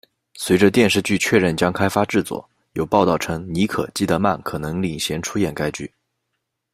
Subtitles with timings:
[0.33, 5.93] 随着电视剧确认将开发制作，有报道称妮可·基德曼可能领衔出演该剧。